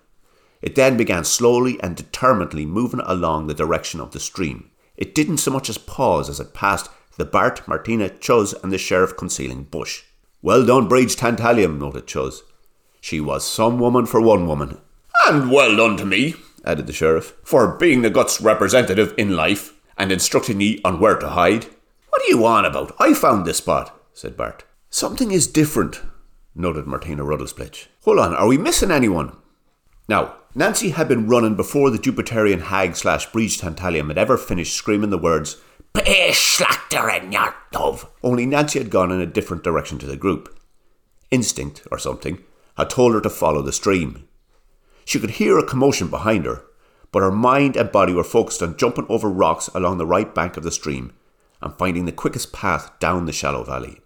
It 0.62 0.76
then 0.76 0.98
began 0.98 1.24
slowly 1.24 1.80
and 1.82 1.96
determinedly 1.96 2.66
moving 2.66 3.00
along 3.00 3.48
the 3.48 3.54
direction 3.54 4.02
of 4.02 4.12
the 4.12 4.20
stream. 4.20 4.70
It 4.98 5.16
didn't 5.16 5.38
so 5.38 5.52
much 5.52 5.70
as 5.70 5.78
pause 5.78 6.30
as 6.30 6.40
it 6.40 6.54
passed 6.54 6.90
the 7.18 7.26
Bart, 7.26 7.66
Martina, 7.66 8.10
Chuz, 8.10 8.54
and 8.62 8.74
the 8.74 8.78
sheriff 8.78 9.16
concealing 9.16 9.64
bush. 9.64 10.04
Well 10.42 10.66
done, 10.66 10.90
Breege 10.90 11.16
Tantalium, 11.16 11.80
noted 11.80 12.08
Chuz. 12.08 12.42
She 13.00 13.22
was 13.22 13.46
some 13.46 13.80
woman 13.80 14.06
for 14.06 14.20
one 14.20 14.48
woman. 14.48 14.80
And 15.28 15.50
well 15.50 15.78
done 15.78 15.96
to 15.98 16.06
me, 16.06 16.36
added 16.66 16.88
the 16.88 16.94
sheriff, 16.94 17.34
for 17.42 17.78
being 17.78 18.02
the 18.02 18.10
Gut's 18.10 18.42
representative 18.42 19.14
in 19.18 19.36
life 19.36 19.74
and 19.98 20.12
instructing 20.12 20.60
ye 20.60 20.82
on 20.84 21.00
where 21.00 21.18
to 21.18 21.30
hide. 21.30 21.68
What 22.10 22.22
are 22.22 22.30
you 22.30 22.46
on 22.46 22.66
about? 22.66 22.94
I 23.00 23.14
found 23.14 23.46
this 23.46 23.58
spot, 23.58 23.98
said 24.14 24.36
Bart. 24.36 24.66
Something 24.96 25.32
is 25.32 25.46
different, 25.46 26.00
noted 26.56 26.88
Martina 26.88 27.26
Ruddlesplitch. 27.26 27.88
Hold 28.06 28.18
on, 28.18 28.34
are 28.34 28.48
we 28.48 28.58
missing 28.58 28.92
anyone? 28.92 29.36
Now, 30.08 30.36
Nancy 30.56 30.92
had 30.92 31.10
been 31.10 31.28
running 31.28 31.58
before 31.58 31.90
the 31.90 31.98
Jupiterian 31.98 32.62
hag 32.62 32.96
slash 32.96 33.30
Breege 33.30 33.60
Tantalium 33.60 34.08
had 34.08 34.18
ever 34.18 34.38
finished 34.38 34.74
screaming 34.74 35.10
the 35.10 35.18
words, 35.18 35.58
Pay 35.94 36.30
slachter 36.30 37.12
and 37.12 37.34
your 37.34 37.54
dove. 37.74 38.10
Only 38.24 38.46
Nancy 38.46 38.80
had 38.80 38.90
gone 38.90 39.12
in 39.12 39.20
a 39.20 39.26
different 39.26 39.66
direction 39.66 40.00
to 40.00 40.06
the 40.06 40.16
group. 40.16 40.58
Instinct, 41.30 41.86
or 41.92 41.98
something, 41.98 42.42
had 42.78 42.90
told 42.90 43.16
her 43.16 43.20
to 43.20 43.30
follow 43.30 43.62
the 43.62 43.74
stream. 43.74 44.26
She 45.04 45.20
could 45.20 45.32
hear 45.32 45.60
a 45.60 45.68
commotion 45.68 46.08
behind 46.08 46.46
her, 46.46 46.64
but 47.12 47.22
her 47.22 47.34
mind 47.34 47.76
and 47.76 47.92
body 47.92 48.14
were 48.14 48.24
focused 48.24 48.64
on 48.64 48.78
jumping 48.78 49.08
over 49.10 49.28
rocks 49.28 49.68
along 49.76 49.98
the 49.98 50.08
right 50.08 50.34
bank 50.34 50.56
of 50.56 50.64
the 50.64 50.72
stream 50.72 51.12
and 51.62 51.78
finding 51.78 52.06
the 52.06 52.14
quickest 52.14 52.54
path 52.54 52.98
down 53.00 53.26
the 53.26 53.34
shallow 53.34 53.66
valley. 53.66 54.00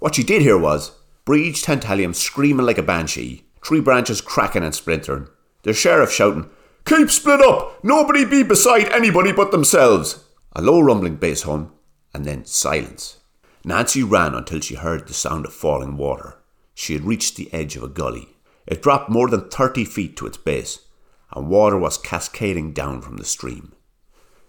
What 0.00 0.14
she 0.14 0.24
did 0.24 0.42
hear 0.42 0.58
was 0.58 0.92
Breege 1.24 1.62
Tantalium 1.62 2.14
screaming 2.14 2.66
like 2.66 2.78
a 2.78 2.82
banshee, 2.82 3.44
tree 3.60 3.80
branches 3.80 4.20
cracking 4.20 4.64
and 4.64 4.74
splintering, 4.74 5.28
the 5.62 5.72
sheriff 5.72 6.10
shouting, 6.10 6.50
Keep 6.86 7.10
split 7.10 7.42
up! 7.42 7.84
Nobody 7.84 8.24
be 8.24 8.42
beside 8.42 8.88
anybody 8.88 9.30
but 9.30 9.52
themselves! 9.52 10.24
A 10.54 10.62
low 10.62 10.80
rumbling 10.80 11.16
bass 11.16 11.42
hum, 11.42 11.72
and 12.14 12.24
then 12.24 12.46
silence. 12.46 13.18
Nancy 13.62 14.02
ran 14.02 14.34
until 14.34 14.60
she 14.60 14.74
heard 14.74 15.06
the 15.06 15.14
sound 15.14 15.44
of 15.44 15.52
falling 15.52 15.98
water. 15.98 16.38
She 16.74 16.94
had 16.94 17.04
reached 17.04 17.36
the 17.36 17.52
edge 17.52 17.76
of 17.76 17.82
a 17.82 17.88
gully. 17.88 18.30
It 18.66 18.82
dropped 18.82 19.10
more 19.10 19.28
than 19.28 19.50
30 19.50 19.84
feet 19.84 20.16
to 20.16 20.26
its 20.26 20.38
base, 20.38 20.80
and 21.32 21.48
water 21.48 21.76
was 21.76 21.98
cascading 21.98 22.72
down 22.72 23.02
from 23.02 23.18
the 23.18 23.24
stream. 23.24 23.74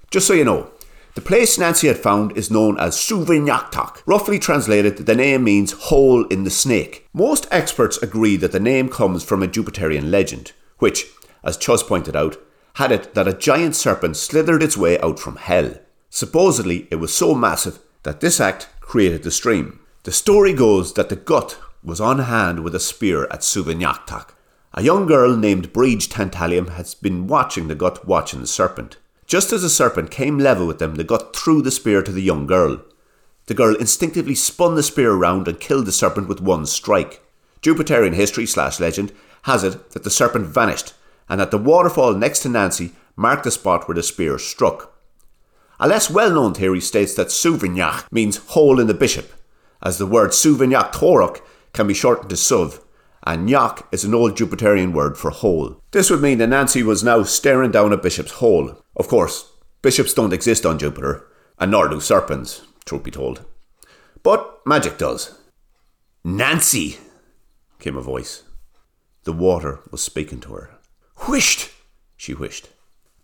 Just 0.10 0.28
so 0.28 0.34
you 0.34 0.46
know, 0.46 0.72
the 1.14 1.22
place 1.22 1.58
Nancy 1.58 1.88
had 1.88 1.98
found 1.98 2.38
is 2.38 2.50
known 2.50 2.80
as 2.80 2.96
Suvinyaktak. 2.96 4.02
Roughly 4.06 4.40
translated, 4.40 4.98
the 4.98 5.16
name 5.16 5.44
means 5.44 5.74
hole 5.74 6.26
in 6.28 6.46
the 6.46 6.50
snake. 6.50 7.08
Most 7.14 7.48
experts 7.52 7.98
agree 7.98 8.38
that 8.38 8.54
the 8.54 8.60
name 8.60 8.88
comes 8.88 9.24
from 9.24 9.44
a 9.44 9.48
Jupiterian 9.48 10.10
legend, 10.10 10.54
which, 10.80 11.08
as 11.44 11.58
Chuz 11.58 11.86
pointed 11.86 12.16
out, 12.16 12.38
had 12.76 12.94
it 12.94 13.14
that 13.14 13.28
a 13.28 13.34
giant 13.34 13.76
serpent 13.76 14.16
slithered 14.16 14.64
its 14.64 14.78
way 14.78 14.98
out 15.02 15.20
from 15.20 15.36
hell. 15.36 15.74
Supposedly, 16.10 16.88
it 16.90 16.96
was 16.96 17.14
so 17.14 17.36
massive 17.36 17.80
that 18.04 18.22
this 18.22 18.40
act 18.40 18.70
created 18.80 19.24
the 19.24 19.32
stream. 19.32 19.80
The 20.04 20.12
story 20.12 20.54
goes 20.54 20.94
that 20.94 21.10
the 21.10 21.16
gut 21.16 21.60
was 21.84 22.00
on 22.00 22.20
hand 22.20 22.64
with 22.64 22.74
a 22.74 22.80
spear 22.80 23.26
at 23.26 23.42
Suvinyaktak. 23.42 24.30
A 24.74 24.82
young 24.82 25.06
girl 25.06 25.36
named 25.36 25.74
Breege 25.74 26.08
Tantalium 26.08 26.70
has 26.76 26.96
been 26.96 27.28
watching 27.28 27.68
the 27.68 27.76
gut 27.76 28.08
watching 28.08 28.40
the 28.40 28.48
serpent. 28.48 28.96
Just 29.32 29.54
as 29.54 29.62
the 29.62 29.70
serpent 29.70 30.12
came 30.12 30.38
level 30.38 30.68
with 30.68 30.80
them, 30.80 30.96
the 30.96 31.06
gut 31.06 31.34
threw 31.34 31.62
the 31.62 31.72
spear 31.72 32.02
to 32.02 32.12
the 32.12 32.22
young 32.22 32.46
girl. 32.46 32.82
The 33.46 33.54
girl 33.54 33.78
instinctively 33.78 34.36
spun 34.36 34.76
the 34.76 34.84
spear 34.84 35.14
around 35.14 35.48
and 35.48 35.58
killed 35.58 35.86
the 35.86 35.94
serpent 35.94 36.28
with 36.28 36.42
one 36.42 36.66
strike. 36.66 37.22
Jupiterian 37.62 38.14
history 38.14 38.46
slash 38.46 38.82
legend 38.82 39.14
has 39.44 39.64
it 39.64 39.92
that 39.92 40.04
the 40.04 40.10
serpent 40.10 40.48
vanished 40.48 40.96
and 41.30 41.40
that 41.40 41.50
the 41.50 41.58
waterfall 41.58 42.14
next 42.14 42.40
to 42.40 42.50
Nancy 42.50 42.92
marked 43.16 43.46
the 43.46 43.52
spot 43.52 43.88
where 43.88 43.96
the 43.96 44.04
spear 44.04 44.38
struck. 44.38 44.94
A 45.80 45.88
less 45.88 46.10
well 46.10 46.32
known 46.32 46.54
theory 46.54 46.82
states 46.82 47.16
that 47.16 47.28
Souvignac 47.28 48.12
means 48.12 48.36
hole 48.36 48.82
in 48.82 48.88
the 48.88 48.94
bishop, 48.94 49.32
as 49.82 49.98
the 49.98 50.06
word 50.06 50.32
Souvignac 50.32 50.92
Torok 50.92 51.40
can 51.72 51.88
be 51.88 51.94
shortened 51.94 52.32
to 52.32 52.36
Suv, 52.36 52.82
and 53.24 53.48
Nyak 53.48 53.86
is 53.92 54.04
an 54.04 54.14
old 54.14 54.36
Jupiterian 54.36 54.94
word 54.94 55.18
for 55.18 55.30
hole. 55.30 55.82
This 55.92 56.10
would 56.10 56.22
mean 56.22 56.38
that 56.40 56.48
Nancy 56.48 56.84
was 56.84 57.04
now 57.04 57.24
staring 57.24 57.72
down 57.72 57.94
a 57.94 57.98
bishop's 57.98 58.34
hole. 58.34 58.82
Of 58.96 59.08
course, 59.08 59.52
bishops 59.82 60.14
don't 60.14 60.34
exist 60.34 60.66
on 60.66 60.80
Jupiter, 60.80 61.28
and 61.60 61.72
nor 61.72 61.88
do 61.88 62.00
serpents, 62.00 62.64
truth 62.86 63.04
be 63.04 63.12
told. 63.12 63.46
But 64.24 64.62
magic 64.66 64.98
does. 64.98 65.38
Nancy, 66.24 66.98
came 67.80 67.98
a 67.98 68.02
voice. 68.02 68.44
The 69.24 69.34
water 69.34 69.80
was 69.92 70.02
speaking 70.04 70.40
to 70.42 70.54
her. 70.54 70.80
Whisht, 71.28 71.72
she 72.18 72.34
wished. 72.34 72.70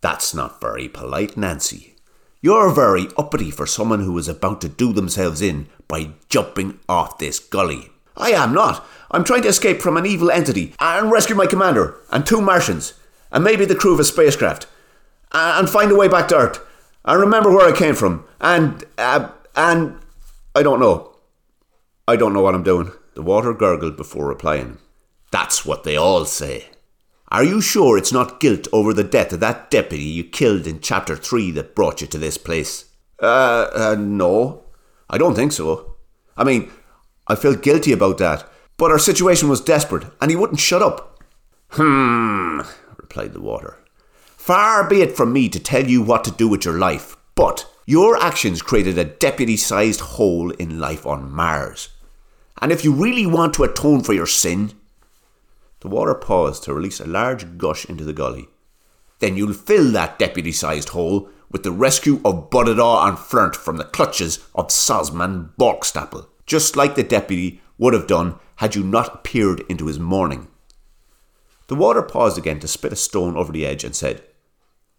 That's 0.02 0.34
not 0.34 0.62
very 0.62 0.88
polite, 0.88 1.38
Nancy. 1.38 1.96
You're 2.42 2.72
very 2.72 3.08
uppity 3.18 3.50
for 3.50 3.66
someone 3.66 4.02
who 4.02 4.18
is 4.18 4.28
about 4.28 4.62
to 4.62 4.70
do 4.70 4.94
themselves 4.94 5.42
in 5.42 5.68
by 5.88 6.12
jumping 6.30 6.80
off 6.88 7.18
this 7.18 7.40
gully. 7.40 7.90
I 8.18 8.32
am 8.32 8.54
not. 8.54 8.86
I'm 9.10 9.24
trying 9.24 9.44
to 9.44 9.48
escape 9.48 9.82
from 9.82 9.96
an 9.96 10.06
evil 10.06 10.30
entity 10.30 10.74
and 10.80 11.12
rescue 11.12 11.36
my 11.36 11.48
commander 11.48 11.96
and 12.12 12.26
two 12.26 12.42
Martians 12.42 12.94
and 13.32 13.44
maybe 13.44 13.64
the 13.66 13.76
crew 13.76 13.94
of 13.94 14.00
a 14.00 14.04
spacecraft 14.04 14.68
and 15.32 15.70
find 15.70 15.92
a 15.92 15.96
way 15.96 16.08
back 16.08 16.28
to 16.30 16.36
Earth 16.36 16.60
and 17.06 17.20
remember 17.20 17.52
where 17.52 17.72
I 17.72 17.78
came 17.78 17.96
from 17.96 18.26
and 18.42 18.84
uh, 18.98 19.30
and 19.56 19.98
I 20.56 20.64
don't 20.64 20.80
know. 20.80 21.16
I 22.08 22.16
don't 22.16 22.34
know 22.34 22.42
what 22.42 22.56
I'm 22.56 22.64
doing. 22.64 22.92
The 23.16 23.22
water 23.22 23.54
gurgled 23.54 23.98
before 23.98 24.28
replying. 24.28 24.78
That's 25.32 25.66
what 25.66 25.84
they 25.84 25.96
all 25.96 26.26
say. 26.26 26.68
Are 27.30 27.44
you 27.44 27.60
sure 27.60 27.98
it's 27.98 28.14
not 28.14 28.40
guilt 28.40 28.68
over 28.72 28.94
the 28.94 29.04
death 29.04 29.34
of 29.34 29.42
that 29.42 29.70
deputy 29.70 30.04
you 30.04 30.24
killed 30.24 30.66
in 30.66 30.80
chapter 30.80 31.16
3 31.16 31.52
that 31.52 31.76
brought 31.76 32.00
you 32.00 32.08
to 32.08 32.18
this 32.18 32.38
place? 32.38 32.86
Uh, 33.22 33.68
uh, 33.74 33.96
no. 34.00 34.64
I 35.10 35.18
don't 35.18 35.36
think 35.36 35.52
so. 35.52 35.96
I 36.38 36.44
mean, 36.46 36.72
I 37.28 37.36
felt 37.36 37.62
guilty 37.62 37.92
about 37.92 38.18
that, 38.20 38.50
but 38.78 38.92
our 38.92 39.00
situation 39.00 39.50
was 39.50 39.62
desperate 39.62 40.06
and 40.22 40.32
he 40.32 40.38
wouldn't 40.38 40.60
shut 40.60 40.82
up. 40.82 41.20
Hmm, 41.70 42.62
replied 42.98 43.34
the 43.34 43.42
water. 43.42 43.78
Far 44.26 44.88
be 44.88 45.02
it 45.02 45.18
from 45.18 45.34
me 45.34 45.50
to 45.50 45.60
tell 45.60 45.86
you 45.86 46.02
what 46.02 46.24
to 46.24 46.32
do 46.32 46.48
with 46.48 46.64
your 46.64 46.78
life, 46.78 47.18
but 47.36 47.70
your 47.86 48.18
actions 48.18 48.62
created 48.62 48.98
a 48.98 49.04
deputy 49.04 49.58
sized 49.58 50.00
hole 50.00 50.52
in 50.52 50.80
life 50.80 51.06
on 51.06 51.32
Mars. 51.32 51.90
And 52.62 52.72
if 52.72 52.84
you 52.84 52.94
really 52.94 53.26
want 53.26 53.54
to 53.56 53.64
atone 53.64 54.04
for 54.04 54.14
your 54.14 54.26
sin, 54.26 54.72
the 55.82 55.88
water 55.88 56.16
paused 56.16 56.64
to 56.64 56.74
release 56.74 57.00
a 57.00 57.08
large 57.08 57.58
gush 57.58 57.86
into 57.86 58.04
the 58.04 58.14
gully. 58.14 58.48
Then 59.20 59.36
you'll 59.36 59.54
fill 59.54 59.92
that 59.92 60.20
deputy 60.20 60.52
sized 60.52 60.90
hole 60.90 61.30
with 61.52 61.64
the 61.64 61.72
rescue 61.72 62.20
of 62.26 62.50
Budadaw 62.50 63.08
and 63.08 63.18
Flirt 63.18 63.56
from 63.56 63.78
the 63.78 63.86
clutches 63.86 64.46
of 64.54 64.68
Sozman 64.68 65.50
Borkstapple, 65.58 66.28
just 66.48 66.76
like 66.76 66.96
the 66.96 67.04
deputy 67.04 67.62
would 67.78 67.94
have 67.94 68.08
done 68.08 68.40
had 68.56 68.76
you 68.76 68.84
not 68.84 69.14
appeared 69.14 69.62
into 69.70 69.86
his 69.86 70.00
mourning. 70.00 70.48
The 71.68 71.76
water 71.76 72.02
paused 72.02 72.38
again 72.38 72.60
to 72.62 72.68
spit 72.68 72.94
a 72.94 72.96
stone 72.96 73.38
over 73.38 73.52
the 73.52 73.66
edge 73.66 73.84
and 73.84 73.96
said, 73.96 74.24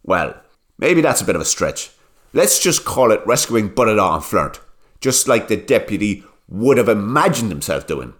Well, 0.04 0.40
maybe 0.78 1.00
that's 1.00 1.22
a 1.22 1.24
bit 1.24 1.34
of 1.34 1.40
a 1.40 1.46
stretch. 1.46 1.90
Let's 2.32 2.60
just 2.60 2.84
call 2.84 3.10
it 3.10 3.26
rescuing 3.26 3.70
Budadaw 3.70 4.16
and 4.16 4.24
Flirt, 4.24 4.60
just 5.00 5.26
like 5.26 5.48
the 5.48 5.56
deputy 5.56 6.24
would 6.46 6.76
have 6.76 6.88
imagined 6.88 7.50
himself 7.50 7.86
doing 7.86 8.14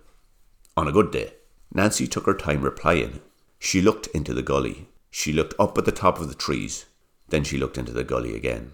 on 0.77 0.89
a 0.89 0.93
good 0.93 1.11
day. 1.11 1.35
Nancy 1.73 2.07
took 2.07 2.25
her 2.25 2.35
time 2.35 2.63
replying. 2.63 3.21
She 3.59 3.83
looked 3.83 4.07
into 4.09 4.33
the 4.33 4.43
gully. 4.43 4.89
She 5.11 5.33
looked 5.33 5.55
up 5.59 5.77
at 5.77 5.85
the 5.85 5.93
top 5.93 6.19
of 6.19 6.29
the 6.29 6.35
trees. 6.35 6.87
Then 7.29 7.45
she 7.45 7.59
looked 7.59 7.77
into 7.77 7.93
the 7.93 8.05
gully 8.05 8.35
again. 8.35 8.73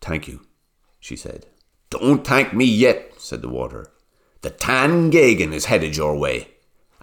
Thank 0.00 0.26
you, 0.26 0.40
she 0.98 1.14
said. 1.14 1.46
Don't 1.90 2.26
thank 2.26 2.52
me 2.52 2.64
yet, 2.64 3.12
said 3.18 3.42
the 3.42 3.48
water. 3.48 3.91
The 4.42 4.50
Tangagan 4.50 5.52
is 5.52 5.66
headed 5.66 5.96
your 5.96 6.16
way, 6.16 6.48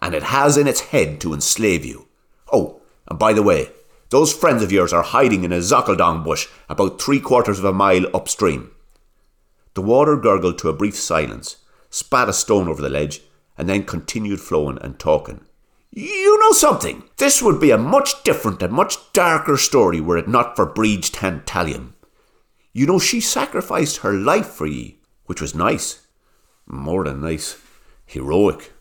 and 0.01 0.13
it 0.13 0.23
has 0.23 0.57
in 0.57 0.67
its 0.67 0.81
head 0.81 1.21
to 1.21 1.33
enslave 1.33 1.85
you. 1.85 2.07
Oh, 2.51 2.81
and 3.07 3.17
by 3.17 3.31
the 3.31 3.43
way, 3.43 3.69
those 4.09 4.33
friends 4.33 4.61
of 4.61 4.73
yours 4.73 4.91
are 4.91 5.03
hiding 5.03 5.45
in 5.45 5.53
a 5.53 5.59
zockaldong 5.59 6.23
bush 6.23 6.47
about 6.67 7.01
three 7.01 7.21
quarters 7.21 7.57
of 7.57 7.65
a 7.65 7.71
mile 7.71 8.05
upstream. 8.13 8.71
The 9.73 9.81
water 9.81 10.17
gurgled 10.17 10.57
to 10.59 10.69
a 10.69 10.73
brief 10.73 10.97
silence, 10.97 11.57
spat 11.89 12.27
a 12.27 12.33
stone 12.33 12.67
over 12.67 12.81
the 12.81 12.89
ledge, 12.89 13.21
and 13.57 13.69
then 13.69 13.83
continued 13.85 14.41
flowing 14.41 14.77
and 14.81 14.99
talking. 14.99 15.45
You 15.91 16.37
know 16.39 16.51
something? 16.51 17.03
This 17.17 17.41
would 17.41 17.61
be 17.61 17.71
a 17.71 17.77
much 17.77 18.23
different 18.23 18.61
and 18.61 18.73
much 18.73 18.97
darker 19.13 19.55
story 19.55 20.01
were 20.01 20.17
it 20.17 20.27
not 20.27 20.57
for 20.57 20.65
Breege 20.65 21.11
Tantalium. 21.11 21.93
You 22.73 22.85
know, 22.85 22.99
she 22.99 23.21
sacrificed 23.21 23.97
her 23.97 24.13
life 24.13 24.47
for 24.47 24.67
ye, 24.67 24.99
which 25.25 25.39
was 25.39 25.55
nice. 25.55 26.05
More 26.69 27.03
than 27.03 27.21
nice. 27.21 27.59
Heroic, 28.05 28.71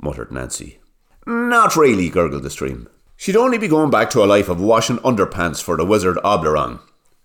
muttered 0.00 0.30
Nancy. 0.30 0.78
Not 1.26 1.74
really, 1.76 2.10
gurgled 2.10 2.42
the 2.42 2.50
stream. 2.50 2.88
She'd 3.16 3.36
only 3.36 3.56
be 3.56 3.68
going 3.68 3.90
back 3.90 4.10
to 4.10 4.22
a 4.22 4.26
life 4.26 4.48
of 4.48 4.60
washing 4.60 4.98
underpants 4.98 5.62
for 5.62 5.76
the 5.76 5.86
wizard 5.86 6.18
Obleron, 6.18 6.80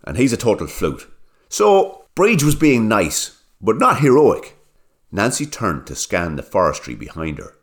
and 0.06 0.18
he's 0.18 0.32
a 0.32 0.38
total 0.38 0.68
flute. 0.68 1.10
So, 1.50 2.06
Breege 2.16 2.44
was 2.44 2.56
being 2.56 2.88
nice, 2.88 3.42
but 3.60 3.78
not 3.78 4.00
heroic. 4.00 4.56
Nancy 5.12 5.46
turned 5.46 5.86
to 5.88 5.96
scan 5.96 6.36
the 6.36 6.44
forestry 6.44 6.96
behind 6.96 7.40
her. 7.40 7.56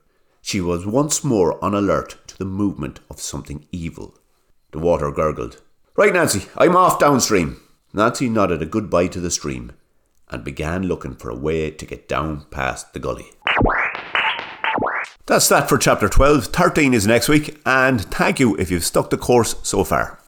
She 0.43 0.61
was 0.61 0.87
once 0.87 1.25
more 1.25 1.62
on 1.64 1.75
alert 1.75 2.16
to 2.26 2.37
the 2.37 2.45
movement 2.45 3.00
of 3.09 3.21
something 3.21 3.66
evil. 3.73 4.19
The 4.73 4.78
water 4.78 5.11
gurgled. 5.11 5.62
Right, 5.97 6.12
Nancy, 6.12 6.47
I'm 6.57 6.76
off 6.76 6.99
downstream. 6.99 7.61
Nancy 7.95 8.28
nodded 8.28 8.61
a 8.61 8.66
goodbye 8.66 9.07
to 9.09 9.21
the 9.21 9.31
stream 9.31 9.73
and 10.30 10.45
began 10.45 10.83
looking 10.83 11.14
for 11.14 11.30
a 11.30 11.37
way 11.37 11.71
to 11.71 11.87
get 11.87 12.09
down 12.09 12.47
past 12.50 12.92
the 12.92 12.99
gully. 12.99 13.26
That's 15.26 15.49
that 15.49 15.68
for 15.68 15.76
chapter 15.76 16.09
12. 16.09 16.47
13 16.47 16.95
is 16.95 17.06
next 17.06 17.28
week, 17.28 17.61
and 17.66 18.00
thank 18.00 18.38
you 18.38 18.54
if 18.56 18.71
you've 18.71 18.85
stuck 18.85 19.11
the 19.11 19.18
course 19.18 19.56
so 19.62 19.83
far. 19.83 20.21